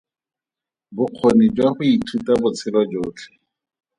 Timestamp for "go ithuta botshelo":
1.75-2.81